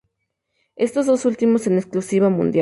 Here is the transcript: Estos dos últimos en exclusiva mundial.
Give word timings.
Estos 0.77 1.05
dos 1.05 1.25
últimos 1.25 1.67
en 1.67 1.77
exclusiva 1.77 2.29
mundial. 2.31 2.59